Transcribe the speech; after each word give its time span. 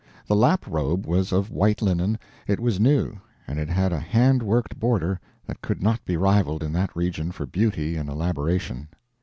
The 0.25 0.35
lap 0.35 0.65
robe 0.67 1.05
was 1.05 1.31
of 1.31 1.51
white 1.51 1.79
linen, 1.79 2.17
it 2.47 2.59
was 2.59 2.79
new, 2.79 3.19
and 3.45 3.59
it 3.59 3.69
had 3.69 3.93
a 3.93 3.99
hand 3.99 4.41
worked 4.41 4.79
border 4.79 5.19
that 5.45 5.61
could 5.61 5.83
not 5.83 6.03
be 6.05 6.17
rivaled 6.17 6.63
in 6.63 6.73
that 6.73 6.95
region 6.95 7.31
for 7.31 7.45
beauty 7.45 7.95
and 7.97 8.09
elaboration. 8.09 8.87